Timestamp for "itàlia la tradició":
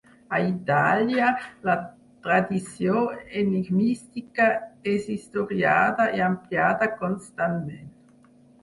0.43-3.03